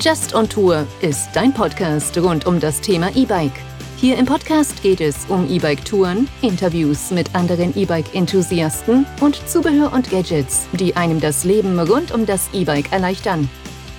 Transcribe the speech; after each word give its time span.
Just 0.00 0.34
on 0.34 0.48
Tour 0.48 0.86
ist 1.00 1.30
dein 1.34 1.52
Podcast 1.52 2.16
rund 2.18 2.46
um 2.46 2.60
das 2.60 2.80
Thema 2.80 3.14
E-Bike. 3.16 3.58
Hier 3.96 4.18
im 4.18 4.26
Podcast 4.26 4.82
geht 4.82 5.00
es 5.00 5.24
um 5.28 5.50
E-Bike-Touren, 5.50 6.28
Interviews 6.42 7.10
mit 7.10 7.34
anderen 7.34 7.76
E-Bike-Enthusiasten 7.76 9.06
und 9.20 9.36
Zubehör 9.48 9.92
und 9.92 10.10
Gadgets, 10.10 10.66
die 10.72 10.94
einem 10.94 11.18
das 11.18 11.44
Leben 11.44 11.78
rund 11.80 12.12
um 12.12 12.26
das 12.26 12.50
E-Bike 12.52 12.92
erleichtern. 12.92 13.48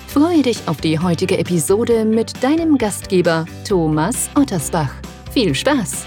Freue 0.08 0.44
dich 0.44 0.60
auf 0.68 0.82
die 0.82 1.00
heutige 1.00 1.38
Episode 1.38 2.06
mit 2.06 2.44
deinem 2.44 2.78
Gastgeber 2.78 3.46
Thomas 3.68 4.30
Ottersbach. 4.36 4.94
Viel 5.32 5.54
Spaß! 5.56 6.06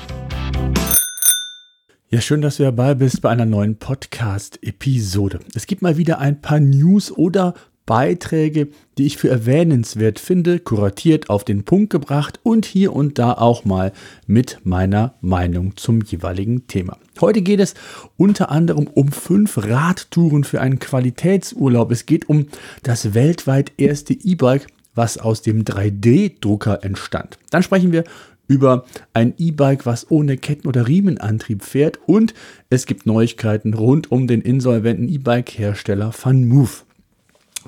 Ja, 2.12 2.20
schön, 2.20 2.40
dass 2.42 2.56
du 2.56 2.64
dabei 2.64 2.94
bist 2.94 3.22
bei 3.22 3.30
einer 3.30 3.46
neuen 3.46 3.76
Podcast-Episode. 3.76 5.38
Es 5.54 5.68
gibt 5.68 5.80
mal 5.80 5.96
wieder 5.96 6.18
ein 6.18 6.40
paar 6.40 6.58
News 6.58 7.12
oder 7.12 7.54
Beiträge, 7.86 8.68
die 8.98 9.06
ich 9.06 9.16
für 9.16 9.28
erwähnenswert 9.28 10.18
finde, 10.18 10.60
kuratiert 10.60 11.28
auf 11.28 11.44
den 11.44 11.64
Punkt 11.64 11.90
gebracht 11.90 12.38
und 12.42 12.66
hier 12.66 12.94
und 12.94 13.18
da 13.18 13.32
auch 13.32 13.64
mal 13.64 13.92
mit 14.26 14.58
meiner 14.64 15.14
Meinung 15.20 15.76
zum 15.76 16.02
jeweiligen 16.02 16.66
Thema. 16.66 16.98
Heute 17.20 17.42
geht 17.42 17.60
es 17.60 17.74
unter 18.16 18.50
anderem 18.50 18.86
um 18.86 19.08
fünf 19.08 19.58
Radtouren 19.58 20.44
für 20.44 20.60
einen 20.60 20.78
Qualitätsurlaub. 20.78 21.90
Es 21.90 22.06
geht 22.06 22.28
um 22.28 22.46
das 22.82 23.14
weltweit 23.14 23.72
erste 23.76 24.14
E-Bike, 24.14 24.66
was 24.94 25.18
aus 25.18 25.42
dem 25.42 25.64
3D-Drucker 25.64 26.84
entstand. 26.84 27.38
Dann 27.50 27.62
sprechen 27.62 27.92
wir 27.92 28.04
über 28.50 28.84
ein 29.14 29.34
E-Bike, 29.38 29.86
was 29.86 30.10
ohne 30.10 30.36
Ketten- 30.36 30.66
oder 30.66 30.88
Riemenantrieb 30.88 31.62
fährt 31.62 32.00
und 32.06 32.34
es 32.68 32.86
gibt 32.86 33.06
Neuigkeiten 33.06 33.74
rund 33.74 34.10
um 34.10 34.26
den 34.26 34.40
insolventen 34.40 35.08
E-Bike-Hersteller 35.08 36.12
VanMoof. 36.12 36.84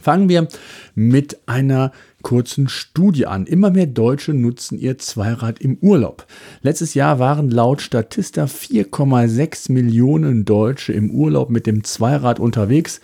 Fangen 0.03 0.29
wir 0.29 0.49
mit 0.95 1.41
einer 1.47 1.93
kurzen 2.23 2.69
Studie 2.69 3.27
an. 3.27 3.47
Immer 3.47 3.71
mehr 3.71 3.87
Deutsche 3.87 4.35
nutzen 4.35 4.79
ihr 4.79 4.99
Zweirad 4.99 5.61
im 5.61 5.79
Urlaub. 5.81 6.27
Letztes 6.63 6.95
Jahr 6.95 7.19
waren 7.19 7.51
laut 7.51 7.81
Statista 7.83 8.45
4,6 8.45 9.73
Millionen 9.73 10.45
Deutsche 10.45 10.93
im 10.93 11.11
Urlaub 11.11 11.51
mit 11.51 11.67
dem 11.67 11.85
Zweirad 11.85 12.41
unterwegs. 12.41 13.01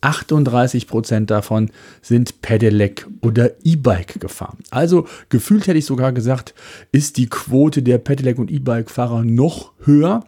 38 0.00 0.86
Prozent 0.86 1.30
davon 1.30 1.70
sind 2.00 2.40
Pedelec 2.42 3.06
oder 3.20 3.50
E-Bike 3.64 4.18
gefahren. 4.18 4.58
Also 4.70 5.06
gefühlt 5.28 5.66
hätte 5.66 5.78
ich 5.78 5.84
sogar 5.84 6.12
gesagt, 6.12 6.54
ist 6.90 7.16
die 7.16 7.28
Quote 7.28 7.82
der 7.82 7.98
Pedelec 7.98 8.38
und 8.38 8.50
E-Bike-Fahrer 8.50 9.24
noch 9.24 9.72
höher. 9.84 10.24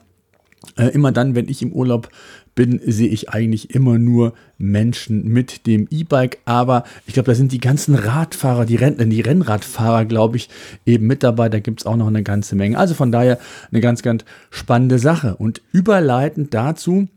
Äh, 0.77 0.89
immer 0.89 1.11
dann, 1.11 1.35
wenn 1.35 1.49
ich 1.49 1.63
im 1.63 1.73
Urlaub 1.73 2.09
bin, 2.55 2.81
sehe 2.85 3.09
ich 3.09 3.31
eigentlich 3.31 3.75
immer 3.75 3.99
nur 3.99 4.35
Menschen 4.59 5.29
mit 5.29 5.67
dem 5.67 5.89
E-Bike. 5.91 6.39
Aber 6.45 6.85
ich 7.07 7.15
glaube, 7.15 7.29
da 7.29 7.35
sind 7.35 7.53
die 7.53 7.61
ganzen 7.61 7.95
Radfahrer, 7.95 8.65
die, 8.67 8.77
Renn 8.77 9.11
die 9.11 9.21
Rennradfahrer, 9.21 10.05
glaube 10.05 10.37
ich, 10.37 10.49
eben 10.87 11.07
mit 11.07 11.23
dabei. 11.23 11.49
Da 11.49 11.61
gibt 11.61 11.81
es 11.81 11.87
auch 11.87 11.97
noch 11.97 12.09
eine 12.09 12.23
ganze 12.23 12.57
Menge. 12.57 12.79
Also 12.79 12.95
von 12.95 13.13
daher 13.13 13.39
eine 13.71 13.81
ganz, 13.81 14.03
ganz 14.03 14.25
spannende 14.51 14.99
Sache. 14.99 15.37
Und 15.37 15.63
überleitend 15.73 16.53
dazu 16.55 17.09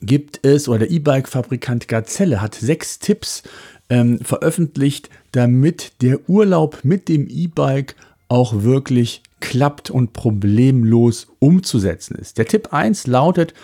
gibt 0.00 0.44
es, 0.44 0.68
oder 0.68 0.80
der 0.80 0.90
E-Bike-Fabrikant 0.90 1.88
Gazelle 1.88 2.40
hat 2.40 2.54
sechs 2.54 2.98
Tipps 2.98 3.42
ähm, 3.90 4.20
veröffentlicht, 4.20 5.08
damit 5.32 5.92
der 6.02 6.28
Urlaub 6.28 6.80
mit 6.82 7.08
dem 7.08 7.28
E-Bike 7.28 7.94
auch 8.28 8.62
wirklich 8.62 9.22
klappt 9.40 9.90
und 9.90 10.12
problemlos 10.12 11.28
umzusetzen 11.38 12.16
ist. 12.16 12.38
Der 12.38 12.46
Tipp 12.46 12.72
1 12.72 13.06
lautet, 13.06 13.54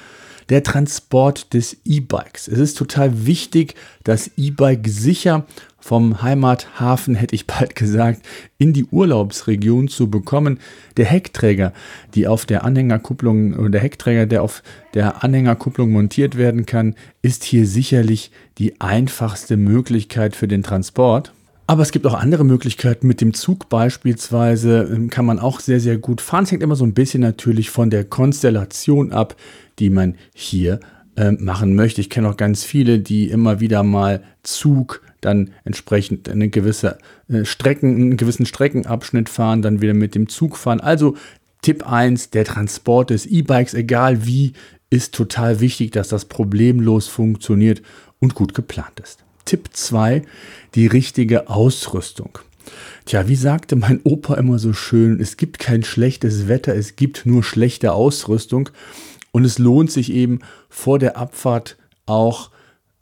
der 0.49 0.63
Transport 0.63 1.55
des 1.55 1.77
E-Bikes. 1.85 2.49
Es 2.49 2.59
ist 2.59 2.79
total 2.79 3.27
wichtig, 3.27 3.75
das 4.03 4.31
E-Bike 4.37 4.87
sicher 4.89 5.47
vom 5.85 6.23
Heimathafen, 6.23 7.15
hätte 7.15 7.35
ich 7.35 7.47
bald 7.47 7.75
gesagt, 7.75 8.23
in 8.57 8.73
die 8.73 8.87
Urlaubsregion 8.87 9.89
zu 9.89 10.09
bekommen. 10.09 10.59
Der 10.97 11.05
Heckträger, 11.05 11.75
die 12.15 12.27
auf 12.27 12.47
der 12.47 12.65
Anhängerkupplung 12.65 13.71
der 13.71 13.83
Heckträger, 13.83 14.25
der 14.25 14.43
auf 14.43 14.63
der 14.95 15.23
Anhängerkupplung 15.23 15.93
montiert 15.93 16.39
werden 16.39 16.65
kann, 16.65 16.95
ist 17.21 17.45
hier 17.45 17.67
sicherlich 17.67 18.31
die 18.57 18.81
einfachste 18.81 19.59
Möglichkeit 19.59 20.35
für 20.35 20.49
den 20.49 20.63
Transport. 20.63 21.33
Aber 21.67 21.83
es 21.83 21.93
gibt 21.93 22.07
auch 22.07 22.15
andere 22.15 22.45
Möglichkeiten. 22.45 23.07
Mit 23.07 23.21
dem 23.21 23.33
Zug 23.33 23.71
beispielsweise 23.71 24.89
ähm, 24.91 25.09
kann 25.09 25.25
man 25.25 25.39
auch 25.39 25.61
sehr, 25.61 25.81
sehr 25.81 25.97
gut 25.97 26.21
fahren. 26.21 26.45
Es 26.45 26.53
hängt 26.53 26.63
immer 26.63 26.77
so 26.77 26.85
ein 26.85 26.93
bisschen 26.93 27.23
natürlich 27.23 27.71
von 27.71 27.89
der 27.89 28.05
Konstellation 28.05 29.13
ab, 29.13 29.35
die 29.79 29.91
man 29.91 30.17
hier 30.35 30.81
äh, 31.17 31.33
machen 31.33 31.75
möchte. 31.75 32.01
Ich 32.01 32.11
kenne 32.11 32.29
auch 32.29 32.37
ganz 32.37 32.65
viele, 32.65 32.99
die 32.99 33.31
immer 33.31 33.61
wieder 33.61 33.83
mal 33.83 34.23
Zug 34.43 35.03
dann 35.21 35.51
entsprechend 35.65 36.29
eine 36.29 36.49
gewisse 36.49 36.99
äh, 37.29 37.45
Strecken, 37.45 37.97
einen 37.97 38.17
gewissen 38.17 38.47
Streckenabschnitt 38.47 39.29
fahren, 39.29 39.63
dann 39.63 39.81
wieder 39.81 39.95
mit 39.95 40.15
dem 40.15 40.29
Zug 40.29 40.57
fahren. 40.57 40.81
Also 40.81 41.17
Tipp 41.63 41.91
1, 41.91 42.31
der 42.31 42.45
Transport 42.45 43.11
des 43.11 43.27
E-Bikes, 43.27 43.75
egal 43.75 44.27
wie, 44.27 44.53
ist 44.91 45.15
total 45.15 45.61
wichtig, 45.61 45.93
dass 45.93 46.09
das 46.09 46.27
problemlos 46.27 47.09
funktioniert 47.09 47.83
und 48.21 48.35
gut 48.35 48.55
geplant 48.55 49.01
ist. 49.03 49.25
Tipp 49.45 49.71
2, 49.73 50.23
die 50.75 50.87
richtige 50.87 51.49
Ausrüstung. 51.49 52.39
Tja, 53.05 53.29
wie 53.29 53.37
sagte 53.37 53.77
mein 53.77 54.01
Opa 54.05 54.35
immer 54.35 54.59
so 54.59 54.73
schön, 54.73 55.21
es 55.21 55.37
gibt 55.37 55.59
kein 55.59 55.85
schlechtes 55.85 56.49
Wetter, 56.49 56.75
es 56.75 56.97
gibt 56.97 57.27
nur 57.27 57.43
schlechte 57.43 57.93
Ausrüstung. 57.93 58.71
Und 59.35 59.45
es 59.45 59.59
lohnt 59.59 59.91
sich 59.91 60.13
eben 60.13 60.39
vor 60.69 61.01
der 61.01 61.17
Abfahrt 61.17 61.77
auch 62.07 62.53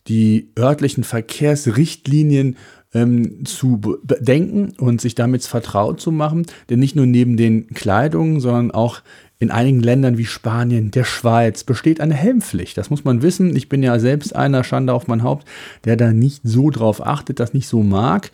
die 0.09 0.49
örtlichen 0.59 1.05
Verkehrsrichtlinien 1.05 2.57
ähm, 2.95 3.45
zu 3.45 3.79
bedenken 3.79 4.73
und 4.79 5.03
sich 5.03 5.15
damit 5.15 5.45
vertraut 5.45 6.01
zu 6.01 6.11
machen. 6.11 6.47
Denn 6.71 6.79
nicht 6.79 6.97
nur 6.97 7.05
neben 7.05 7.37
den 7.37 7.67
Kleidungen, 7.75 8.41
sondern 8.41 8.71
auch 8.71 9.03
in 9.41 9.51
einigen 9.51 9.81
Ländern 9.81 10.17
wie 10.17 10.25
Spanien, 10.25 10.91
der 10.91 11.05
Schweiz 11.05 11.65
besteht 11.65 12.01
eine 12.01 12.15
Helmpflicht. 12.15 12.79
Das 12.79 12.89
muss 12.89 13.05
man 13.05 13.21
wissen. 13.21 13.55
Ich 13.55 13.69
bin 13.69 13.83
ja 13.83 13.99
selbst 13.99 14.35
einer, 14.35 14.65
Schande 14.65 14.95
auf 14.95 15.09
mein 15.09 15.23
Haupt, 15.23 15.47
der 15.85 15.99
da 15.99 16.13
nicht 16.13 16.41
so 16.45 16.71
drauf 16.71 17.07
achtet, 17.07 17.41
das 17.41 17.53
nicht 17.53 17.69
so 17.69 17.83
mag. 17.83 18.31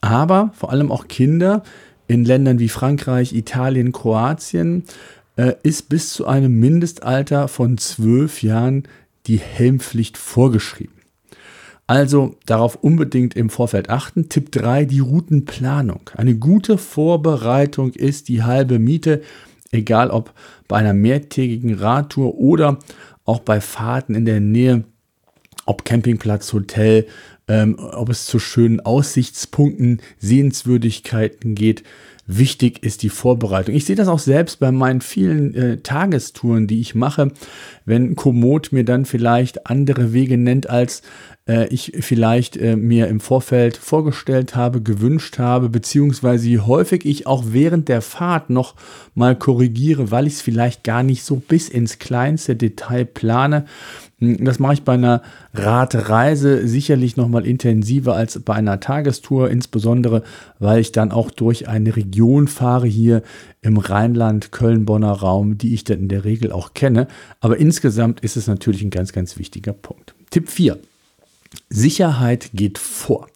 Aber 0.00 0.52
vor 0.54 0.70
allem 0.70 0.92
auch 0.92 1.08
Kinder 1.08 1.64
in 2.06 2.24
Ländern 2.24 2.60
wie 2.60 2.68
Frankreich, 2.68 3.32
Italien, 3.32 3.90
Kroatien 3.90 4.84
äh, 5.36 5.54
ist 5.62 5.88
bis 5.88 6.12
zu 6.12 6.26
einem 6.26 6.58
Mindestalter 6.58 7.48
von 7.48 7.78
zwölf 7.78 8.42
Jahren 8.42 8.84
die 9.26 9.38
Helmpflicht 9.38 10.16
vorgeschrieben. 10.18 10.94
Also 11.86 12.36
darauf 12.46 12.76
unbedingt 12.76 13.34
im 13.34 13.50
Vorfeld 13.50 13.90
achten. 13.90 14.28
Tipp 14.28 14.52
3, 14.52 14.84
die 14.86 15.00
Routenplanung. 15.00 16.10
Eine 16.16 16.36
gute 16.36 16.78
Vorbereitung 16.78 17.92
ist 17.92 18.28
die 18.28 18.42
halbe 18.42 18.78
Miete, 18.78 19.22
egal 19.72 20.10
ob 20.10 20.32
bei 20.68 20.78
einer 20.78 20.94
mehrtägigen 20.94 21.74
Radtour 21.74 22.36
oder 22.38 22.78
auch 23.24 23.40
bei 23.40 23.60
Fahrten 23.60 24.14
in 24.14 24.24
der 24.24 24.40
Nähe, 24.40 24.84
ob 25.66 25.84
Campingplatz, 25.84 26.52
Hotel, 26.52 27.06
ähm, 27.48 27.76
ob 27.78 28.08
es 28.08 28.26
zu 28.26 28.38
schönen 28.38 28.80
Aussichtspunkten, 28.80 30.00
Sehenswürdigkeiten 30.18 31.54
geht. 31.54 31.82
Wichtig 32.26 32.84
ist 32.84 33.02
die 33.02 33.08
Vorbereitung. 33.08 33.74
Ich 33.74 33.84
sehe 33.84 33.96
das 33.96 34.06
auch 34.06 34.20
selbst 34.20 34.60
bei 34.60 34.70
meinen 34.70 35.00
vielen 35.00 35.54
äh, 35.54 35.78
Tagestouren, 35.78 36.68
die 36.68 36.80
ich 36.80 36.94
mache, 36.94 37.32
wenn 37.84 38.14
Komoot 38.14 38.70
mir 38.70 38.84
dann 38.84 39.06
vielleicht 39.06 39.66
andere 39.66 40.12
Wege 40.12 40.38
nennt, 40.38 40.70
als 40.70 41.02
äh, 41.48 41.66
ich 41.68 41.92
vielleicht 42.00 42.56
äh, 42.56 42.76
mir 42.76 43.08
im 43.08 43.20
Vorfeld 43.20 43.76
vorgestellt 43.76 44.54
habe, 44.54 44.80
gewünscht 44.80 45.38
habe, 45.38 45.68
beziehungsweise 45.68 46.46
wie 46.46 46.60
häufig 46.60 47.04
ich 47.04 47.26
auch 47.26 47.44
während 47.48 47.88
der 47.88 48.02
Fahrt 48.02 48.50
noch 48.50 48.74
mal 49.14 49.36
korrigiere, 49.36 50.10
weil 50.10 50.26
ich 50.26 50.34
es 50.34 50.42
vielleicht 50.42 50.84
gar 50.84 51.02
nicht 51.02 51.24
so 51.24 51.36
bis 51.36 51.68
ins 51.68 51.98
kleinste 51.98 52.54
Detail 52.54 53.04
plane. 53.04 53.64
Hm, 54.20 54.44
das 54.44 54.60
mache 54.60 54.74
ich 54.74 54.82
bei 54.82 54.94
einer 54.94 55.22
Radreise 55.52 56.68
sicherlich 56.68 57.16
noch 57.16 57.28
mal 57.28 57.44
intensiver 57.44 58.14
als 58.14 58.38
bei 58.38 58.54
einer 58.54 58.78
Tagestour, 58.78 59.50
insbesondere 59.50 60.22
weil 60.60 60.80
ich 60.80 60.92
dann 60.92 61.10
auch 61.10 61.30
durch 61.30 61.66
eine 61.66 61.96
Region 61.96 62.46
fahre 62.46 62.86
hier 62.86 63.22
im 63.62 63.78
Rheinland, 63.78 64.52
Köln-Bonner 64.52 65.12
Raum, 65.12 65.58
die 65.58 65.74
ich 65.74 65.82
dann 65.82 65.98
in 65.98 66.08
der 66.08 66.24
Regel 66.24 66.52
auch 66.52 66.72
kenne. 66.72 67.08
Aber 67.40 67.56
insgesamt 67.56 68.20
ist 68.20 68.36
es 68.36 68.46
natürlich 68.46 68.82
ein 68.82 68.90
ganz, 68.90 69.12
ganz 69.12 69.38
wichtiger 69.38 69.72
Punkt. 69.72 70.14
Tipp 70.30 70.48
4. 70.48 70.78
Sicherheit 71.68 72.50
geht 72.54 72.78
vor. 72.78 73.28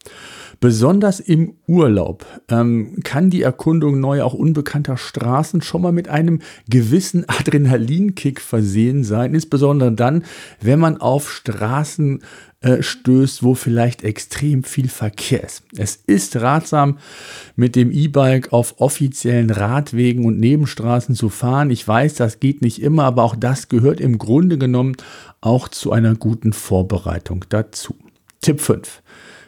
Besonders 0.58 1.20
im 1.20 1.54
Urlaub 1.66 2.24
ähm, 2.48 3.00
kann 3.04 3.28
die 3.28 3.42
Erkundung 3.42 4.00
neuer, 4.00 4.24
auch 4.24 4.32
unbekannter 4.32 4.96
Straßen 4.96 5.60
schon 5.60 5.82
mal 5.82 5.92
mit 5.92 6.08
einem 6.08 6.40
gewissen 6.68 7.28
Adrenalinkick 7.28 8.40
versehen 8.40 9.04
sein. 9.04 9.34
Insbesondere 9.34 9.92
dann, 9.92 10.24
wenn 10.60 10.78
man 10.78 10.98
auf 10.98 11.30
Straßen 11.30 12.22
äh, 12.62 12.82
stößt, 12.82 13.42
wo 13.42 13.54
vielleicht 13.54 14.02
extrem 14.02 14.64
viel 14.64 14.88
Verkehr 14.88 15.44
ist. 15.44 15.62
Es 15.76 15.96
ist 15.96 16.36
ratsam, 16.36 16.98
mit 17.54 17.76
dem 17.76 17.92
E-Bike 17.92 18.50
auf 18.54 18.80
offiziellen 18.80 19.50
Radwegen 19.50 20.24
und 20.24 20.40
Nebenstraßen 20.40 21.14
zu 21.14 21.28
fahren. 21.28 21.70
Ich 21.70 21.86
weiß, 21.86 22.14
das 22.14 22.40
geht 22.40 22.62
nicht 22.62 22.80
immer, 22.80 23.04
aber 23.04 23.24
auch 23.24 23.36
das 23.36 23.68
gehört 23.68 24.00
im 24.00 24.16
Grunde 24.16 24.56
genommen 24.56 24.96
auch 25.42 25.68
zu 25.68 25.92
einer 25.92 26.14
guten 26.14 26.54
Vorbereitung 26.54 27.44
dazu. 27.50 27.94
Tipp 28.40 28.60
5. 28.60 29.02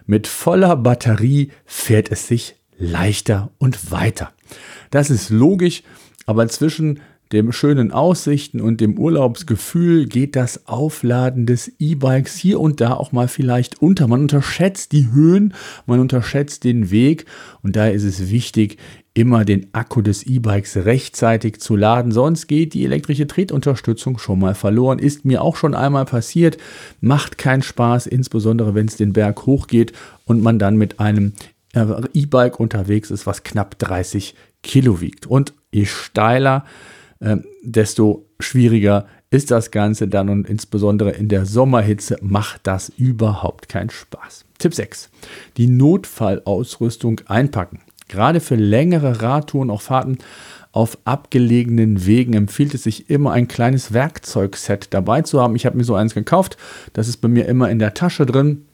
Mit 0.06 0.26
voller 0.26 0.76
Batterie 0.76 1.50
fährt 1.66 2.10
es 2.10 2.26
sich 2.26 2.56
leichter 2.78 3.50
und 3.58 3.90
weiter. 3.90 4.32
Das 4.90 5.10
ist 5.10 5.30
logisch, 5.30 5.82
aber 6.26 6.48
zwischen 6.48 7.00
dem 7.32 7.52
schönen 7.52 7.92
Aussichten 7.92 8.60
und 8.60 8.80
dem 8.80 8.98
Urlaubsgefühl 8.98 10.06
geht 10.06 10.34
das 10.34 10.66
Aufladen 10.66 11.44
des 11.44 11.72
E-Bikes 11.78 12.36
hier 12.36 12.58
und 12.58 12.80
da 12.80 12.94
auch 12.94 13.12
mal 13.12 13.28
vielleicht 13.28 13.82
unter. 13.82 14.08
Man 14.08 14.22
unterschätzt 14.22 14.92
die 14.92 15.10
Höhen, 15.12 15.52
man 15.86 16.00
unterschätzt 16.00 16.64
den 16.64 16.90
Weg 16.90 17.26
und 17.62 17.76
daher 17.76 17.92
ist 17.92 18.04
es 18.04 18.30
wichtig, 18.30 18.78
immer 19.18 19.44
den 19.44 19.66
Akku 19.72 20.00
des 20.00 20.22
E-Bikes 20.22 20.76
rechtzeitig 20.76 21.60
zu 21.60 21.74
laden, 21.74 22.12
sonst 22.12 22.46
geht 22.46 22.72
die 22.72 22.84
elektrische 22.84 23.26
Tretunterstützung 23.26 24.16
schon 24.16 24.38
mal 24.38 24.54
verloren. 24.54 25.00
Ist 25.00 25.24
mir 25.24 25.42
auch 25.42 25.56
schon 25.56 25.74
einmal 25.74 26.04
passiert, 26.04 26.56
macht 27.00 27.36
keinen 27.36 27.62
Spaß, 27.62 28.06
insbesondere 28.06 28.76
wenn 28.76 28.86
es 28.86 28.96
den 28.96 29.12
Berg 29.12 29.44
hochgeht 29.44 29.92
und 30.24 30.40
man 30.40 30.60
dann 30.60 30.76
mit 30.76 31.00
einem 31.00 31.32
äh, 31.74 31.84
E-Bike 32.14 32.60
unterwegs 32.60 33.10
ist, 33.10 33.26
was 33.26 33.42
knapp 33.42 33.76
30 33.80 34.36
Kilo 34.62 35.00
wiegt. 35.00 35.26
Und 35.26 35.52
je 35.72 35.86
steiler, 35.86 36.64
äh, 37.18 37.38
desto 37.64 38.24
schwieriger 38.38 39.06
ist 39.30 39.50
das 39.50 39.72
Ganze 39.72 40.06
dann 40.06 40.28
und 40.28 40.48
insbesondere 40.48 41.10
in 41.10 41.28
der 41.28 41.44
Sommerhitze 41.44 42.18
macht 42.22 42.68
das 42.68 42.88
überhaupt 42.96 43.68
keinen 43.68 43.90
Spaß. 43.90 44.44
Tipp 44.58 44.74
6. 44.74 45.10
Die 45.56 45.66
Notfallausrüstung 45.66 47.20
einpacken. 47.26 47.80
Gerade 48.08 48.40
für 48.40 48.56
längere 48.56 49.22
Radtouren, 49.22 49.70
auch 49.70 49.82
Fahrten 49.82 50.18
auf 50.72 50.98
abgelegenen 51.04 52.06
Wegen 52.06 52.34
empfiehlt 52.34 52.74
es 52.74 52.84
sich 52.84 53.08
immer 53.10 53.32
ein 53.32 53.48
kleines 53.48 53.92
Werkzeugset 53.92 54.88
dabei 54.92 55.22
zu 55.22 55.40
haben. 55.40 55.56
Ich 55.56 55.66
habe 55.66 55.76
mir 55.76 55.84
so 55.84 55.94
eins 55.94 56.14
gekauft. 56.14 56.56
Das 56.92 57.08
ist 57.08 57.18
bei 57.18 57.28
mir 57.28 57.46
immer 57.46 57.70
in 57.70 57.78
der 57.78 57.94
Tasche 57.94 58.26
drin. 58.26 58.64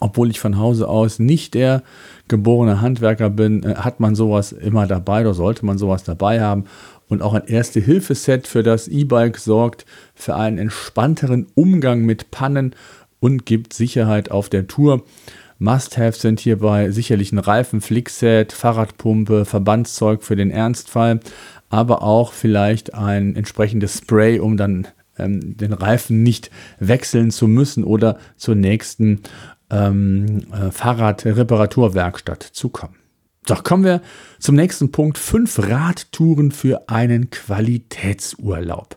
Obwohl 0.00 0.30
ich 0.30 0.40
von 0.40 0.58
Hause 0.58 0.88
aus 0.88 1.18
nicht 1.18 1.54
der 1.54 1.82
geborene 2.26 2.80
Handwerker 2.80 3.30
bin, 3.30 3.62
äh, 3.62 3.74
hat 3.76 4.00
man 4.00 4.14
sowas 4.14 4.52
immer 4.52 4.86
dabei 4.86 5.20
oder 5.20 5.34
sollte 5.34 5.64
man 5.66 5.78
sowas 5.78 6.04
dabei 6.04 6.40
haben. 6.40 6.64
Und 7.08 7.22
auch 7.22 7.34
ein 7.34 7.46
Erste-Hilfe-Set 7.46 8.46
für 8.46 8.62
das 8.62 8.88
E-Bike 8.88 9.38
sorgt 9.38 9.84
für 10.14 10.36
einen 10.36 10.58
entspannteren 10.58 11.46
Umgang 11.54 12.02
mit 12.02 12.30
Pannen 12.30 12.74
und 13.18 13.46
gibt 13.46 13.74
Sicherheit 13.74 14.30
auf 14.30 14.48
der 14.48 14.66
Tour. 14.66 15.02
Must-Haves 15.60 16.22
sind 16.22 16.40
hierbei 16.40 16.90
sicherlich 16.90 17.32
ein 17.32 17.38
Reifen, 17.38 17.82
Flickset, 17.82 18.52
Fahrradpumpe, 18.52 19.44
Verbandszeug 19.44 20.22
für 20.22 20.34
den 20.34 20.50
Ernstfall, 20.50 21.20
aber 21.68 22.02
auch 22.02 22.32
vielleicht 22.32 22.94
ein 22.94 23.36
entsprechendes 23.36 23.98
Spray, 23.98 24.40
um 24.40 24.56
dann 24.56 24.88
ähm, 25.18 25.58
den 25.58 25.74
Reifen 25.74 26.22
nicht 26.22 26.50
wechseln 26.78 27.30
zu 27.30 27.46
müssen 27.46 27.84
oder 27.84 28.18
zur 28.36 28.54
nächsten 28.54 29.20
ähm, 29.70 30.44
äh, 30.50 30.70
Fahrradreparaturwerkstatt 30.70 32.42
zu 32.42 32.70
kommen. 32.70 32.96
So, 33.46 33.54
kommen 33.54 33.84
wir 33.84 34.00
zum 34.38 34.54
nächsten 34.54 34.92
Punkt. 34.92 35.18
Fünf 35.18 35.58
Radtouren 35.58 36.52
für 36.52 36.88
einen 36.88 37.28
Qualitätsurlaub. 37.28 38.96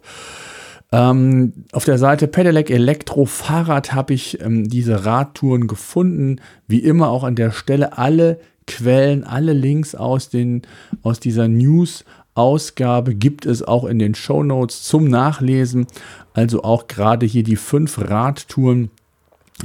Ähm, 0.93 1.53
auf 1.71 1.85
der 1.85 1.97
Seite 1.97 2.27
Pedelec 2.27 2.69
Elektro 2.69 3.25
Fahrrad 3.25 3.93
habe 3.93 4.13
ich 4.13 4.39
ähm, 4.41 4.69
diese 4.69 5.05
Radtouren 5.05 5.65
gefunden. 5.65 6.39
Wie 6.67 6.77
immer 6.77 7.09
auch 7.09 7.23
an 7.23 7.35
der 7.35 7.49
Stelle 7.49 7.97
alle 7.97 8.39
Quellen, 8.67 9.23
alle 9.23 9.53
Links 9.53 9.95
aus, 9.95 10.29
den, 10.29 10.61
aus 11.01 11.19
dieser 11.19 11.47
News-Ausgabe 11.47 13.15
gibt 13.15 13.47
es 13.47 13.63
auch 13.63 13.85
in 13.85 13.97
den 13.97 14.13
Show 14.13 14.43
Notes 14.43 14.83
zum 14.83 15.05
Nachlesen. 15.05 15.87
Also 16.35 16.63
auch 16.63 16.87
gerade 16.87 17.25
hier 17.25 17.43
die 17.43 17.55
fünf 17.55 17.97
Radtouren 17.97 18.91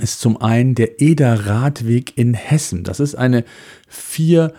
ist 0.01 0.21
zum 0.21 0.41
einen 0.41 0.75
der 0.75 1.03
Eder 1.03 1.45
Radweg 1.45 2.17
in 2.17 2.33
Hessen. 2.33 2.85
Das 2.85 3.01
ist 3.01 3.17
eine 3.17 3.45
vier 3.87 4.55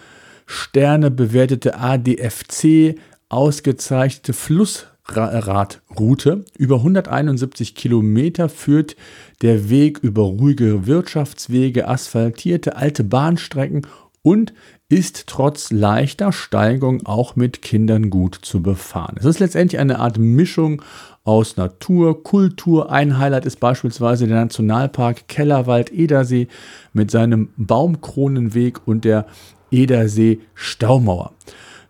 Sterne 0.45 1.09
bewertete 1.09 1.79
ADFC 1.79 2.95
ausgezeichnete 3.27 4.33
Fluss 4.33 4.85
Radroute. 5.15 6.45
Über 6.57 6.77
171 6.77 7.75
Kilometer 7.75 8.49
führt 8.49 8.95
der 9.41 9.69
Weg 9.69 9.99
über 9.99 10.23
ruhige 10.23 10.87
Wirtschaftswege, 10.87 11.87
asphaltierte 11.87 12.75
alte 12.75 13.03
Bahnstrecken 13.03 13.87
und 14.21 14.53
ist 14.89 15.27
trotz 15.27 15.71
leichter 15.71 16.31
Steigung 16.31 17.05
auch 17.05 17.35
mit 17.35 17.61
Kindern 17.61 18.09
gut 18.09 18.39
zu 18.41 18.61
befahren. 18.61 19.15
Es 19.19 19.25
ist 19.25 19.39
letztendlich 19.39 19.79
eine 19.79 19.99
Art 19.99 20.17
Mischung 20.17 20.81
aus 21.23 21.57
Natur, 21.57 22.23
Kultur. 22.23 22.91
Ein 22.91 23.19
Highlight 23.19 23.45
ist 23.45 23.59
beispielsweise 23.59 24.27
der 24.27 24.37
Nationalpark 24.37 25.27
Kellerwald-Edersee 25.27 26.47
mit 26.93 27.11
seinem 27.11 27.49
Baumkronenweg 27.55 28.87
und 28.87 29.05
der 29.05 29.27
Edersee 29.71 30.39
Staumauer. 30.55 31.33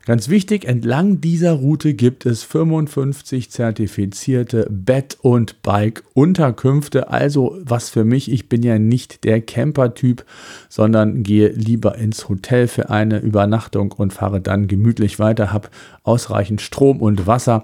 Ganz 0.09 0.27
wichtig, 0.27 0.65
entlang 0.65 1.21
dieser 1.21 1.51
Route 1.51 1.94
gibt 1.94 2.25
es 2.25 2.41
55 2.41 3.51
zertifizierte 3.51 4.65
Bett- 4.67 5.19
und 5.21 5.61
Bike-Unterkünfte. 5.61 7.11
Also 7.11 7.59
was 7.61 7.91
für 7.91 8.03
mich, 8.06 8.31
ich 8.31 8.50
bin 8.50 8.63
ja 8.63 8.79
nicht 8.79 9.23
der 9.23 9.39
Camper-Typ, 9.39 10.25
sondern 10.67 11.21
gehe 11.21 11.50
lieber 11.50 11.95
ins 12.00 12.27
Hotel 12.27 12.67
für 12.67 12.89
eine 12.89 13.19
Übernachtung 13.19 13.91
und 13.91 14.11
fahre 14.11 14.41
dann 14.41 14.67
gemütlich 14.67 15.19
weiter, 15.19 15.53
habe 15.53 15.69
ausreichend 16.01 16.62
Strom 16.62 17.01
und 17.01 17.27
Wasser 17.27 17.63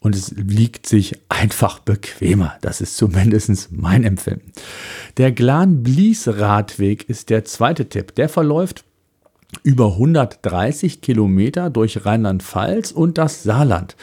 und 0.00 0.16
es 0.16 0.30
liegt 0.30 0.86
sich 0.86 1.18
einfach 1.28 1.78
bequemer. 1.78 2.54
Das 2.62 2.80
ist 2.80 2.96
zumindest 2.96 3.70
mein 3.70 4.04
Empfinden. 4.04 4.50
Der 5.18 5.30
Glan-Blies-Radweg 5.30 7.10
ist 7.10 7.28
der 7.28 7.44
zweite 7.44 7.90
Tipp. 7.90 8.14
Der 8.14 8.30
verläuft 8.30 8.82
über 9.62 9.92
130 9.92 11.00
Kilometer 11.00 11.70
durch 11.70 12.04
Rheinland-Pfalz 12.04 12.90
und 12.90 13.18
das 13.18 13.42
Saarland. 13.42 13.96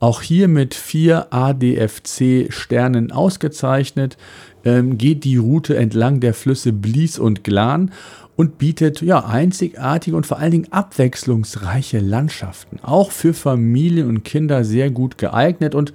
Auch 0.00 0.20
hier 0.20 0.48
mit 0.48 0.74
vier 0.74 1.32
ADFC-Sternen 1.32 3.12
ausgezeichnet, 3.12 4.16
ähm, 4.64 4.98
geht 4.98 5.24
die 5.24 5.36
Route 5.36 5.76
entlang 5.76 6.20
der 6.20 6.34
Flüsse 6.34 6.72
Blies 6.72 7.18
und 7.18 7.44
Glan 7.44 7.92
und 8.34 8.58
bietet 8.58 9.00
ja 9.02 9.24
einzigartige 9.24 10.16
und 10.16 10.26
vor 10.26 10.38
allen 10.38 10.50
Dingen 10.50 10.72
abwechslungsreiche 10.72 12.00
Landschaften. 12.00 12.80
Auch 12.82 13.12
für 13.12 13.34
Familien 13.34 14.08
und 14.08 14.24
Kinder 14.24 14.64
sehr 14.64 14.90
gut 14.90 15.18
geeignet 15.18 15.74
und 15.74 15.92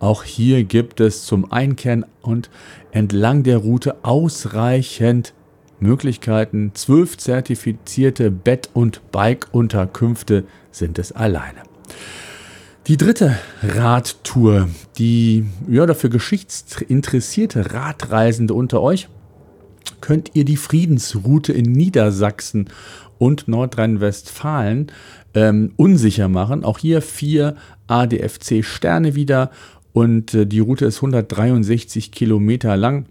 auch 0.00 0.24
hier 0.24 0.64
gibt 0.64 1.00
es 1.00 1.26
zum 1.26 1.52
Einkehren 1.52 2.04
und 2.22 2.50
entlang 2.90 3.42
der 3.42 3.58
Route 3.58 3.96
ausreichend 4.02 5.32
Möglichkeiten. 5.82 6.70
Zwölf 6.74 7.18
zertifizierte 7.18 8.30
Bett- 8.30 8.70
und 8.72 9.02
Bike-Unterkünfte 9.12 10.44
sind 10.70 10.98
es 10.98 11.12
alleine. 11.12 11.62
Die 12.86 12.96
dritte 12.96 13.36
Radtour, 13.62 14.68
die 14.98 15.44
ja 15.68 15.86
dafür 15.86 16.10
geschichtsinteressierte 16.10 17.72
Radreisende 17.72 18.54
unter 18.54 18.80
euch, 18.80 19.08
könnt 20.00 20.30
ihr 20.34 20.44
die 20.44 20.56
Friedensroute 20.56 21.52
in 21.52 21.70
Niedersachsen 21.70 22.68
und 23.18 23.46
Nordrhein-Westfalen 23.46 24.90
ähm, 25.34 25.72
unsicher 25.76 26.28
machen. 26.28 26.64
Auch 26.64 26.78
hier 26.78 27.02
vier 27.02 27.56
ADFC-Sterne 27.86 29.14
wieder 29.14 29.50
und 29.92 30.34
äh, 30.34 30.46
die 30.46 30.58
Route 30.58 30.86
ist 30.86 30.96
163 30.96 32.10
Kilometer 32.10 32.76
lang. 32.76 33.06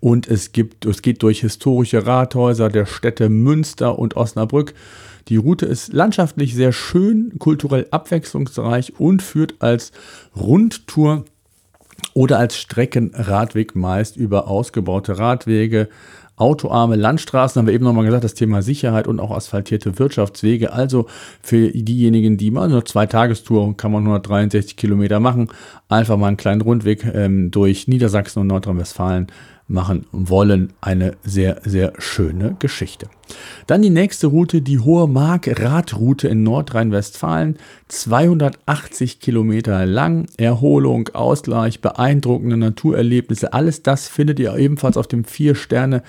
Und 0.00 0.28
es, 0.28 0.52
gibt, 0.52 0.86
es 0.86 1.02
geht 1.02 1.22
durch 1.22 1.40
historische 1.40 2.06
Rathäuser 2.06 2.68
der 2.68 2.86
Städte 2.86 3.28
Münster 3.28 3.98
und 3.98 4.16
Osnabrück. 4.16 4.74
Die 5.28 5.36
Route 5.36 5.66
ist 5.66 5.92
landschaftlich 5.92 6.54
sehr 6.54 6.72
schön, 6.72 7.38
kulturell 7.38 7.88
abwechslungsreich 7.90 8.98
und 8.98 9.22
führt 9.22 9.56
als 9.58 9.90
Rundtour 10.36 11.24
oder 12.14 12.38
als 12.38 12.56
Streckenradweg 12.56 13.74
meist 13.74 14.16
über 14.16 14.48
ausgebaute 14.48 15.18
Radwege, 15.18 15.88
autoarme 16.36 16.96
Landstraßen, 16.96 17.58
haben 17.58 17.66
wir 17.66 17.74
eben 17.74 17.84
nochmal 17.84 18.04
gesagt, 18.04 18.24
das 18.24 18.34
Thema 18.34 18.60
Sicherheit 18.60 19.08
und 19.08 19.20
auch 19.20 19.30
asphaltierte 19.30 19.98
Wirtschaftswege. 19.98 20.72
Also 20.72 21.06
für 21.40 21.70
diejenigen, 21.70 22.36
die 22.36 22.50
mal 22.50 22.68
nur 22.68 22.84
zwei 22.84 23.06
Tagestour 23.06 23.74
kann 23.76 23.90
man 23.90 24.02
163 24.02 24.76
Kilometer 24.76 25.18
machen, 25.18 25.48
einfach 25.88 26.18
mal 26.18 26.28
einen 26.28 26.36
kleinen 26.36 26.60
Rundweg 26.60 27.04
ähm, 27.06 27.50
durch 27.50 27.88
Niedersachsen 27.88 28.40
und 28.40 28.48
Nordrhein-Westfalen 28.48 29.28
machen 29.68 30.06
wollen. 30.12 30.72
Eine 30.80 31.16
sehr, 31.24 31.60
sehr 31.64 31.92
schöne 31.98 32.56
Geschichte. 32.58 33.08
Dann 33.66 33.82
die 33.82 33.90
nächste 33.90 34.28
Route, 34.28 34.62
die 34.62 34.78
Hohe 34.78 35.08
Mark 35.08 35.48
Radroute 35.60 36.28
in 36.28 36.42
Nordrhein-Westfalen. 36.42 37.56
280 37.88 39.20
Kilometer 39.20 39.84
lang. 39.86 40.26
Erholung, 40.36 41.08
Ausgleich, 41.08 41.80
beeindruckende 41.80 42.56
Naturerlebnisse. 42.56 43.52
Alles 43.52 43.82
das 43.82 44.08
findet 44.08 44.38
ihr 44.38 44.56
ebenfalls 44.56 44.96
auf 44.96 45.08
dem 45.08 45.24
4-Sterne 45.24 46.02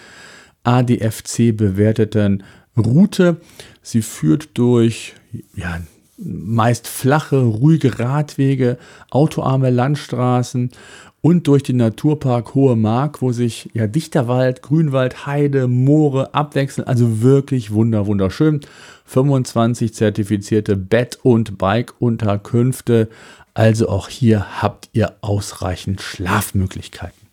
ADFC 0.64 1.56
bewerteten 1.56 2.44
Route. 2.78 3.38
Sie 3.82 4.02
führt 4.02 4.50
durch 4.58 5.16
ja, 5.56 5.80
meist 6.18 6.88
flache, 6.88 7.40
ruhige 7.40 8.00
Radwege, 8.00 8.78
autoarme 9.12 9.70
Landstraßen 9.70 10.72
und 11.22 11.48
durch 11.48 11.64
den 11.64 11.78
Naturpark 11.78 12.56
Hohe 12.56 12.76
Mark, 12.76 13.22
wo 13.22 13.32
sich 13.32 13.70
ja 13.74 13.88
dichter 13.88 14.28
Wald, 14.28 14.62
Grünwald, 14.62 15.26
Heide, 15.26 15.68
Moore 15.68 16.34
abwechseln. 16.34 16.88
Also 16.88 17.22
wirklich 17.22 17.72
wunder, 17.72 18.08
wunderschön. 18.08 18.62
25 19.06 19.94
zertifizierte 19.94 20.76
Bett- 20.76 21.20
und 21.24 21.58
Bike-Unterkünfte. 21.58 23.10
Also 23.54 23.90
auch 23.90 24.10
hier 24.10 24.62
habt 24.62 24.90
ihr 24.94 25.16
ausreichend 25.22 26.02
Schlafmöglichkeiten. 26.02 27.28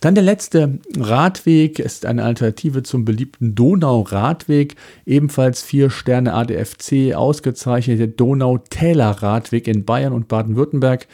Dann 0.00 0.14
der 0.14 0.24
letzte 0.24 0.78
Radweg 0.98 1.78
ist 1.78 2.06
eine 2.06 2.24
Alternative 2.24 2.82
zum 2.82 3.04
beliebten 3.04 3.54
Donau-Radweg, 3.54 4.76
ebenfalls 5.04 5.62
vier 5.62 5.90
Sterne 5.90 6.32
ADFC 6.32 7.14
ausgezeichnete 7.14 8.08
Donau-Täler-Radweg 8.08 9.68
in 9.68 9.84
Bayern 9.84 10.14
und 10.14 10.26
Baden-Württemberg. 10.28 11.06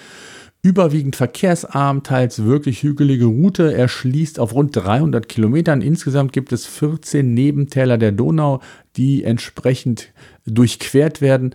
Überwiegend 0.63 1.17
verkehrsarm, 1.17 2.03
teils 2.03 2.45
wirklich 2.45 2.83
hügelige 2.83 3.27
Route. 3.27 3.73
Er 3.73 3.89
schließt 3.89 4.41
auf 4.41 4.55
rund 4.55 4.75
300 4.75 5.29
Kilometern. 5.29 5.81
Insgesamt 5.81 6.33
gibt 6.33 6.53
es 6.53 6.67
14 6.67 7.35
Nebentäler 7.35 7.99
der 7.99 8.13
Donau, 8.13 8.61
die 8.97 9.23
entsprechend 9.23 10.13
durchquert 10.45 11.21
werden. 11.21 11.55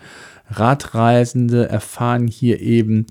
Radreisende 0.50 1.68
erfahren 1.68 2.28
hier 2.28 2.60
eben 2.62 3.06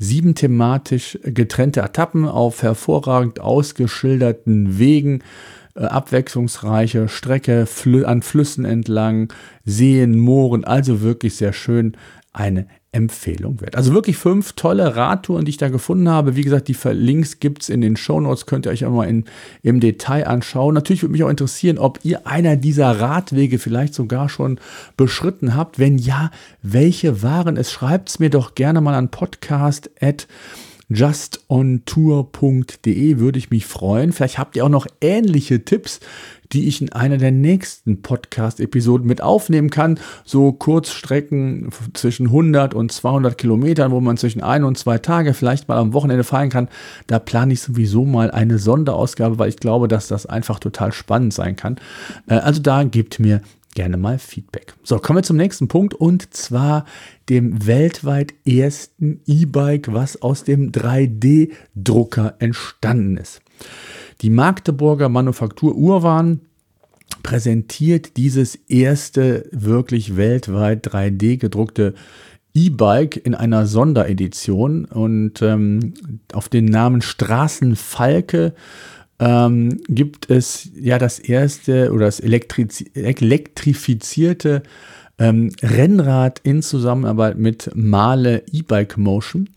sieben 0.00 0.34
thematisch 0.34 1.18
getrennte 1.22 1.82
Etappen 1.82 2.26
auf 2.26 2.62
hervorragend 2.62 3.38
ausgeschilderten 3.38 4.78
Wegen, 4.78 5.22
äh, 5.76 5.84
abwechslungsreiche 5.84 7.08
Strecke 7.08 7.66
flü 7.66 8.04
an 8.04 8.22
Flüssen 8.22 8.64
entlang, 8.64 9.32
Seen, 9.64 10.18
Mooren, 10.18 10.64
also 10.64 11.02
wirklich 11.02 11.36
sehr 11.36 11.52
schön 11.52 11.96
eine 12.32 12.66
Empfehlung 12.92 13.60
wert. 13.60 13.76
Also 13.76 13.94
wirklich 13.94 14.16
fünf 14.16 14.54
tolle 14.54 14.96
Radtouren, 14.96 15.44
die 15.44 15.50
ich 15.50 15.56
da 15.56 15.68
gefunden 15.68 16.08
habe. 16.08 16.34
Wie 16.34 16.42
gesagt, 16.42 16.66
die 16.66 16.76
Links 16.90 17.38
gibt 17.38 17.62
es 17.62 17.68
in 17.68 17.80
den 17.80 17.96
Shownotes, 17.96 18.46
könnt 18.46 18.66
ihr 18.66 18.72
euch 18.72 18.84
auch 18.84 18.92
mal 18.92 19.08
in, 19.08 19.26
im 19.62 19.78
Detail 19.78 20.26
anschauen. 20.26 20.74
Natürlich 20.74 21.02
würde 21.02 21.12
mich 21.12 21.22
auch 21.22 21.28
interessieren, 21.28 21.78
ob 21.78 22.00
ihr 22.02 22.26
einer 22.26 22.56
dieser 22.56 22.98
Radwege 22.98 23.60
vielleicht 23.60 23.94
sogar 23.94 24.28
schon 24.28 24.58
beschritten 24.96 25.54
habt. 25.54 25.78
Wenn 25.78 25.98
ja, 25.98 26.32
welche 26.62 27.22
waren 27.22 27.56
es? 27.56 27.70
Schreibt 27.70 28.08
es 28.08 28.18
mir 28.18 28.30
doch 28.30 28.56
gerne 28.56 28.80
mal 28.80 28.94
an 28.94 29.10
podcast@ 29.10 30.26
justontour.de 30.90 33.18
würde 33.18 33.38
ich 33.38 33.50
mich 33.50 33.64
freuen. 33.64 34.12
Vielleicht 34.12 34.38
habt 34.38 34.56
ihr 34.56 34.64
auch 34.64 34.70
noch 34.70 34.88
ähnliche 35.00 35.64
Tipps, 35.64 36.00
die 36.52 36.66
ich 36.66 36.82
in 36.82 36.92
einer 36.92 37.16
der 37.16 37.30
nächsten 37.30 38.02
Podcast-Episoden 38.02 39.06
mit 39.06 39.22
aufnehmen 39.22 39.70
kann. 39.70 40.00
So 40.24 40.50
Kurzstrecken 40.52 41.70
zwischen 41.94 42.26
100 42.26 42.74
und 42.74 42.90
200 42.90 43.38
Kilometern, 43.38 43.92
wo 43.92 44.00
man 44.00 44.16
zwischen 44.16 44.42
ein 44.42 44.64
und 44.64 44.76
zwei 44.76 44.98
Tage 44.98 45.32
vielleicht 45.32 45.68
mal 45.68 45.78
am 45.78 45.92
Wochenende 45.92 46.24
fahren 46.24 46.50
kann. 46.50 46.68
Da 47.06 47.20
plane 47.20 47.52
ich 47.52 47.60
sowieso 47.60 48.04
mal 48.04 48.32
eine 48.32 48.58
Sonderausgabe, 48.58 49.38
weil 49.38 49.48
ich 49.48 49.58
glaube, 49.58 49.86
dass 49.86 50.08
das 50.08 50.26
einfach 50.26 50.58
total 50.58 50.92
spannend 50.92 51.32
sein 51.32 51.54
kann. 51.54 51.76
Äh, 52.26 52.34
also 52.34 52.60
da 52.60 52.82
gebt 52.82 53.20
mir 53.20 53.42
gerne 53.74 53.96
mal 53.96 54.18
Feedback. 54.18 54.74
So, 54.82 54.98
kommen 54.98 55.18
wir 55.18 55.22
zum 55.22 55.36
nächsten 55.36 55.68
Punkt 55.68 55.94
und 55.94 56.34
zwar 56.34 56.84
dem 57.28 57.66
weltweit 57.66 58.34
ersten 58.44 59.20
E-Bike, 59.26 59.92
was 59.92 60.20
aus 60.22 60.44
dem 60.44 60.72
3D-Drucker 60.72 62.34
entstanden 62.38 63.16
ist. 63.16 63.40
Die 64.22 64.30
Magdeburger 64.30 65.08
Manufaktur 65.08 65.74
Urwan 65.74 66.40
präsentiert 67.22 68.16
dieses 68.16 68.54
erste 68.68 69.48
wirklich 69.52 70.16
weltweit 70.16 70.86
3D 70.86 71.36
gedruckte 71.36 71.94
E-Bike 72.54 73.16
in 73.16 73.34
einer 73.34 73.66
Sonderedition 73.66 74.84
und 74.84 75.40
ähm, 75.42 75.94
auf 76.32 76.48
den 76.48 76.64
Namen 76.64 77.00
Straßenfalke 77.00 78.54
ähm, 79.20 79.80
gibt 79.86 80.28
es 80.30 80.70
ja 80.74 80.98
das 80.98 81.18
erste 81.18 81.92
oder 81.92 82.06
das 82.06 82.20
Elektriz 82.20 82.82
elektrifizierte 82.94 84.62
ähm, 85.18 85.52
Rennrad 85.62 86.40
in 86.42 86.62
Zusammenarbeit 86.62 87.36
mit 87.38 87.70
Male 87.74 88.42
E-Bike 88.50 88.96
Motion. 88.96 89.50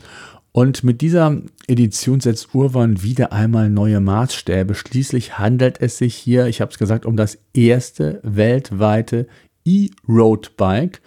Und 0.51 0.83
mit 0.83 0.99
dieser 1.01 1.37
Edition 1.67 2.19
setzt 2.19 2.53
Urban 2.53 3.01
wieder 3.01 3.33
einmal 3.33 3.71
neue 3.71 3.99
Maßstäbe. 4.01 4.75
Schließlich 4.75 5.39
handelt 5.39 5.81
es 5.81 5.97
sich 5.97 6.13
hier, 6.13 6.45
ich 6.45 6.61
habe 6.61 6.69
es 6.69 6.77
gesagt, 6.77 7.07
um 7.07 7.17
das 7.17 7.39
erste 7.53 8.19
weltweite 8.23 9.25
E-Road-Bike, 9.65 11.01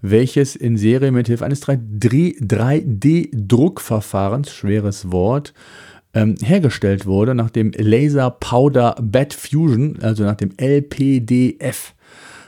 welches 0.00 0.56
in 0.56 0.78
Serie 0.78 1.10
mithilfe 1.10 1.44
eines 1.44 1.66
3D-Druckverfahrens, 1.66 4.50
schweres 4.50 5.10
Wort, 5.10 5.52
ähm, 6.16 6.34
hergestellt 6.42 7.04
wurde 7.04 7.34
nach 7.34 7.50
dem 7.50 7.72
Laser 7.76 8.30
Powder 8.30 8.96
Bed 9.00 9.34
Fusion, 9.34 9.98
also 10.00 10.24
nach 10.24 10.36
dem 10.36 10.50
LPDF. 10.56 11.92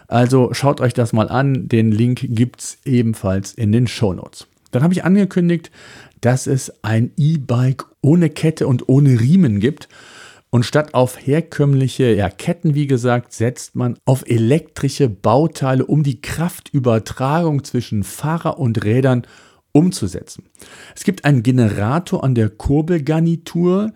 Also 0.09 0.55
schaut 0.55 0.81
euch 0.81 0.95
das 0.95 1.13
mal 1.13 1.29
an, 1.29 1.69
den 1.69 1.93
Link 1.93 2.21
gibt 2.31 2.61
es 2.61 2.79
ebenfalls 2.87 3.53
in 3.53 3.71
den 3.71 3.87
Show 3.87 4.15
Notes. 4.15 4.47
Dann 4.71 4.83
habe 4.83 4.95
ich 4.95 5.05
angekündigt, 5.05 5.71
dass 6.23 6.47
es 6.47 6.73
ein 6.83 7.11
E-Bike 7.19 7.85
ohne 8.01 8.31
Kette 8.31 8.67
und 8.67 8.89
ohne 8.89 9.21
Riemen 9.21 9.61
gibt. 9.61 9.89
Und 10.51 10.65
statt 10.65 10.95
auf 10.95 11.19
herkömmliche 11.27 12.15
ja, 12.15 12.31
Ketten, 12.31 12.75
wie 12.75 12.87
gesagt, 12.87 13.35
setzt 13.35 13.77
man 13.77 13.99
auf 14.07 14.25
elektrische 14.27 15.11
Bauteile, 15.11 15.85
um 15.85 16.03
die 16.03 16.23
Kraftübertragung 16.23 17.65
zwischen 17.65 18.03
Fahrer 18.03 18.59
und 18.59 18.83
Rädern 18.83 19.27
umzusetzen. 19.73 20.45
Es 20.97 21.05
gibt 21.05 21.25
einen 21.25 21.43
Generator 21.43 22.25
an 22.25 22.35
der 22.35 22.51
Kurbelgarnitur, 22.51 23.93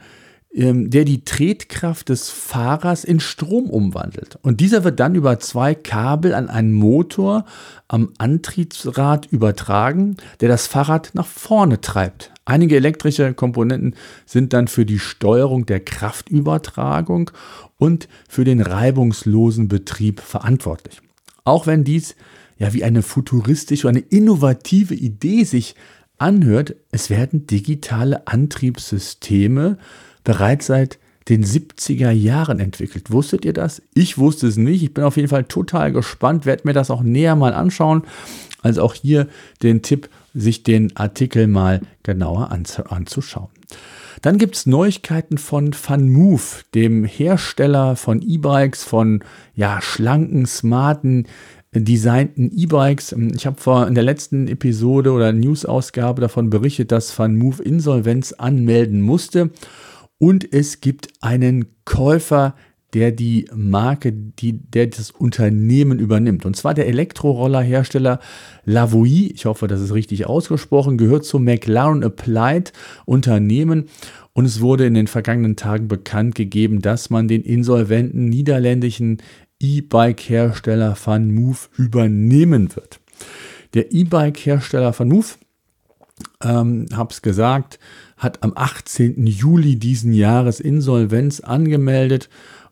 ähm, 0.54 0.90
der 0.90 1.06
die 1.06 1.24
Tretkraft 1.24 2.10
des 2.10 2.28
Fahrers 2.28 3.04
in 3.04 3.20
Strom 3.20 3.70
umwandelt. 3.70 4.38
Und 4.42 4.60
dieser 4.60 4.84
wird 4.84 5.00
dann 5.00 5.14
über 5.14 5.38
zwei 5.38 5.74
Kabel 5.74 6.34
an 6.34 6.50
einen 6.50 6.72
Motor 6.72 7.46
am 7.88 8.10
Antriebsrad 8.18 9.26
übertragen, 9.32 10.18
der 10.40 10.50
das 10.50 10.66
Fahrrad 10.66 11.12
nach 11.14 11.26
vorne 11.26 11.80
treibt. 11.80 12.32
Einige 12.44 12.76
elektrische 12.76 13.32
Komponenten 13.32 13.94
sind 14.26 14.52
dann 14.52 14.68
für 14.68 14.84
die 14.84 14.98
Steuerung 14.98 15.64
der 15.64 15.80
Kraftübertragung 15.80 17.30
und 17.78 18.08
für 18.28 18.44
den 18.44 18.60
reibungslosen 18.60 19.68
Betrieb 19.68 20.20
verantwortlich. 20.20 21.00
Auch 21.44 21.66
wenn 21.66 21.82
dies 21.82 22.14
ja 22.62 22.72
wie 22.72 22.84
eine 22.84 23.02
futuristische, 23.02 23.88
eine 23.88 23.98
innovative 23.98 24.94
Idee 24.94 25.42
sich 25.42 25.74
anhört, 26.18 26.76
es 26.92 27.10
werden 27.10 27.46
digitale 27.48 28.28
Antriebssysteme 28.28 29.78
bereits 30.22 30.66
seit 30.66 31.00
den 31.28 31.44
70er 31.44 32.10
Jahren 32.10 32.60
entwickelt. 32.60 33.10
Wusstet 33.10 33.44
ihr 33.44 33.52
das? 33.52 33.82
Ich 33.94 34.16
wusste 34.16 34.46
es 34.46 34.56
nicht. 34.56 34.84
Ich 34.84 34.94
bin 34.94 35.02
auf 35.02 35.16
jeden 35.16 35.28
Fall 35.28 35.44
total 35.44 35.90
gespannt, 35.92 36.46
werde 36.46 36.62
mir 36.64 36.72
das 36.72 36.90
auch 36.90 37.02
näher 37.02 37.34
mal 37.34 37.52
anschauen. 37.52 38.02
Also 38.60 38.82
auch 38.82 38.94
hier 38.94 39.26
den 39.62 39.82
Tipp, 39.82 40.08
sich 40.32 40.62
den 40.62 40.96
Artikel 40.96 41.48
mal 41.48 41.80
genauer 42.04 42.52
anzuschauen. 42.52 43.48
Dann 44.20 44.38
gibt 44.38 44.54
es 44.54 44.66
Neuigkeiten 44.66 45.36
von 45.36 45.72
FunMove, 45.72 46.62
dem 46.74 47.04
Hersteller 47.04 47.96
von 47.96 48.22
E-Bikes, 48.22 48.84
von 48.84 49.24
ja, 49.56 49.82
schlanken, 49.82 50.46
smarten, 50.46 51.26
designten 51.80 52.50
E-Bikes. 52.54 53.14
Ich 53.34 53.46
habe 53.46 53.60
vor 53.60 53.86
in 53.86 53.94
der 53.94 54.04
letzten 54.04 54.46
Episode 54.46 55.12
oder 55.12 55.32
News-Ausgabe 55.32 56.20
davon 56.20 56.50
berichtet, 56.50 56.92
dass 56.92 57.12
FunMove 57.12 57.60
Insolvenz 57.60 58.32
anmelden 58.32 59.00
musste. 59.00 59.50
Und 60.18 60.52
es 60.52 60.80
gibt 60.80 61.08
einen 61.20 61.66
Käufer, 61.84 62.54
der 62.92 63.10
die 63.10 63.46
Marke, 63.54 64.12
die, 64.12 64.52
der 64.52 64.86
das 64.86 65.10
Unternehmen 65.10 65.98
übernimmt. 65.98 66.44
Und 66.44 66.56
zwar 66.56 66.74
der 66.74 66.86
Elektrorollerhersteller 66.88 68.20
Lavoie, 68.64 69.32
ich 69.34 69.46
hoffe, 69.46 69.66
das 69.66 69.80
ist 69.80 69.94
richtig 69.94 70.26
ausgesprochen, 70.26 70.98
gehört 70.98 71.24
zum 71.24 71.44
McLaren 71.44 72.04
Applied 72.04 72.72
Unternehmen. 73.06 73.86
Und 74.34 74.44
es 74.44 74.60
wurde 74.60 74.86
in 74.86 74.94
den 74.94 75.06
vergangenen 75.06 75.56
Tagen 75.56 75.88
bekannt 75.88 76.34
gegeben, 76.34 76.82
dass 76.82 77.08
man 77.08 77.28
den 77.28 77.42
insolventen 77.42 78.26
niederländischen 78.26 79.18
E-Bike-Hersteller 79.62 80.96
VanMoof 80.96 81.70
übernehmen 81.76 82.74
wird. 82.74 83.00
Der 83.74 83.92
E-Bike-Hersteller 83.92 84.98
VanMoof, 84.98 85.38
ähm, 86.42 86.86
habe 86.92 87.12
es 87.12 87.22
gesagt, 87.22 87.78
hat 88.16 88.42
am 88.42 88.52
18. 88.54 89.26
Juli 89.26 89.76
diesen 89.76 90.12
Jahres 90.12 90.60
Insolvenz 90.60 91.40
angemeldet 91.40 92.28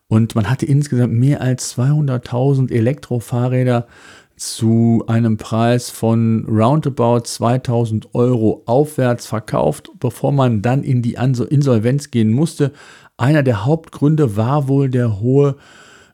und 0.07 0.35
man 0.35 0.49
hatte 0.49 0.65
insgesamt 0.65 1.13
mehr 1.13 1.41
als 1.41 1.77
200.000 1.77 2.71
Elektrofahrräder 2.71 3.87
zu 4.35 5.03
einem 5.07 5.37
Preis 5.37 5.89
von 5.89 6.45
roundabout 6.49 7.21
2000 7.21 8.13
Euro 8.13 8.63
aufwärts 8.65 9.27
verkauft, 9.27 9.91
bevor 9.99 10.31
man 10.31 10.61
dann 10.61 10.83
in 10.83 11.01
die 11.01 11.13
Insolvenz 11.13 12.11
gehen 12.11 12.33
musste. 12.33 12.73
Einer 13.17 13.43
der 13.43 13.65
Hauptgründe 13.65 14.35
war 14.35 14.67
wohl 14.67 14.89
der 14.89 15.19
hohe 15.19 15.55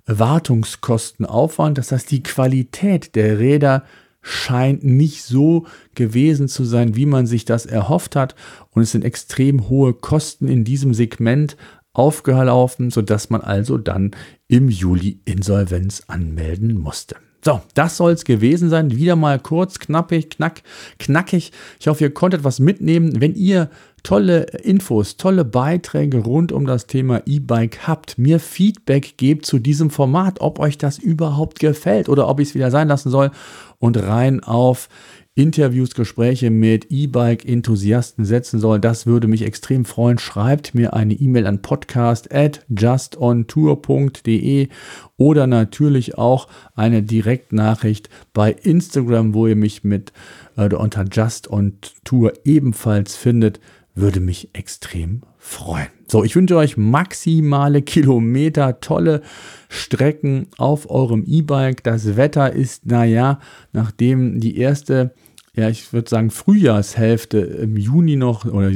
Wartungskostenaufwand, 0.07 1.77
das 1.77 1.91
heißt 1.91 2.09
die 2.09 2.23
Qualität 2.23 3.15
der 3.15 3.39
Räder 3.39 3.83
scheint 4.21 4.83
nicht 4.83 5.23
so 5.23 5.65
gewesen 5.95 6.47
zu 6.47 6.65
sein, 6.65 6.95
wie 6.95 7.05
man 7.05 7.27
sich 7.27 7.45
das 7.45 7.65
erhofft 7.65 8.15
hat. 8.15 8.35
Und 8.71 8.81
es 8.81 8.91
sind 8.91 9.05
extrem 9.05 9.69
hohe 9.69 9.93
Kosten 9.93 10.47
in 10.47 10.63
diesem 10.63 10.93
Segment 10.93 11.55
aufgelaufen, 11.93 12.91
sodass 12.91 13.29
man 13.29 13.41
also 13.41 13.77
dann 13.77 14.11
im 14.47 14.69
Juli 14.69 15.19
Insolvenz 15.25 16.03
anmelden 16.07 16.79
musste. 16.79 17.15
So, 17.43 17.61
das 17.75 17.97
soll 17.97 18.11
es 18.11 18.25
gewesen 18.25 18.69
sein. 18.69 18.91
Wieder 18.91 19.15
mal 19.15 19.39
kurz, 19.39 19.79
knappig, 19.79 20.31
knack, 20.31 20.63
knackig. 20.99 21.51
Ich 21.79 21.87
hoffe, 21.87 22.03
ihr 22.03 22.13
konntet 22.13 22.43
was 22.43 22.59
mitnehmen. 22.59 23.21
Wenn 23.21 23.35
ihr 23.35 23.69
tolle 24.03 24.43
Infos, 24.63 25.17
tolle 25.17 25.45
Beiträge 25.45 26.19
rund 26.19 26.51
um 26.51 26.65
das 26.65 26.87
Thema 26.87 27.21
E-Bike 27.25 27.87
habt, 27.87 28.17
mir 28.17 28.39
Feedback 28.39 29.17
gebt 29.17 29.45
zu 29.45 29.59
diesem 29.59 29.89
Format, 29.89 30.41
ob 30.41 30.59
euch 30.59 30.77
das 30.77 30.97
überhaupt 30.97 31.59
gefällt 31.59 32.09
oder 32.09 32.27
ob 32.27 32.39
ich 32.39 32.49
es 32.49 32.55
wieder 32.55 32.71
sein 32.71 32.87
lassen 32.87 33.09
soll 33.09 33.31
und 33.79 33.97
rein 33.97 34.43
auf 34.43 34.89
Interviews, 35.37 35.93
Gespräche 35.93 36.49
mit 36.49 36.87
E-Bike-Enthusiasten 36.89 38.25
setzen 38.25 38.59
soll. 38.59 38.79
Das 38.79 39.05
würde 39.05 39.27
mich 39.27 39.43
extrem 39.43 39.85
freuen. 39.85 40.17
Schreibt 40.17 40.73
mir 40.73 40.95
eine 40.95 41.13
E-Mail 41.13 41.45
an 41.45 41.61
podcast 41.61 42.33
at 42.33 42.65
justontour.de 42.69 44.69
oder 45.15 45.45
natürlich 45.45 46.17
auch 46.17 46.47
eine 46.75 47.03
Direktnachricht 47.03 48.09
bei 48.33 48.51
Instagram, 48.51 49.35
wo 49.35 49.45
ihr 49.45 49.55
mich 49.55 49.83
mit 49.83 50.11
äh, 50.55 50.73
unter 50.73 51.05
Just 51.05 51.51
on 51.51 51.73
Tour 52.03 52.33
ebenfalls 52.43 53.15
findet. 53.15 53.59
Würde 53.93 54.19
mich 54.19 54.49
extrem 54.53 55.21
freuen. 55.37 55.87
So, 56.07 56.23
ich 56.23 56.35
wünsche 56.35 56.55
euch 56.55 56.77
maximale 56.77 57.83
Kilometer, 57.83 58.79
tolle 58.79 59.21
Strecken 59.69 60.47
auf 60.57 60.89
eurem 60.89 61.23
E-Bike. 61.27 61.83
Das 61.83 62.17
Wetter 62.17 62.53
ist, 62.53 62.85
naja, 62.85 63.39
nachdem 63.71 64.39
die 64.39 64.57
erste 64.57 65.13
ja, 65.57 65.69
ich 65.69 65.91
würde 65.91 66.09
sagen, 66.09 66.29
Frühjahrshälfte 66.29 67.39
im 67.39 67.77
Juni 67.77 68.15
noch 68.15 68.45
oder 68.45 68.71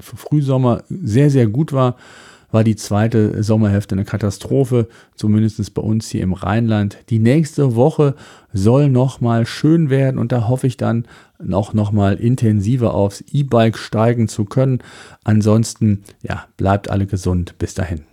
Frühsommer 0.00 0.82
sehr, 0.88 1.30
sehr 1.30 1.46
gut 1.46 1.72
war, 1.72 1.96
war 2.50 2.64
die 2.64 2.76
zweite 2.76 3.42
Sommerhälfte 3.42 3.94
eine 3.94 4.06
Katastrophe, 4.06 4.88
zumindest 5.14 5.74
bei 5.74 5.82
uns 5.82 6.08
hier 6.08 6.22
im 6.22 6.32
Rheinland. 6.32 6.96
Die 7.10 7.18
nächste 7.18 7.74
Woche 7.74 8.14
soll 8.54 8.88
nochmal 8.88 9.44
schön 9.44 9.90
werden 9.90 10.18
und 10.18 10.32
da 10.32 10.48
hoffe 10.48 10.66
ich 10.66 10.78
dann 10.78 11.06
auch 11.52 11.74
nochmal 11.74 12.14
intensiver 12.14 12.94
aufs 12.94 13.22
E-Bike 13.30 13.76
steigen 13.76 14.28
zu 14.28 14.46
können. 14.46 14.78
Ansonsten, 15.24 16.04
ja, 16.22 16.46
bleibt 16.56 16.88
alle 16.88 17.06
gesund. 17.06 17.54
Bis 17.58 17.74
dahin. 17.74 18.08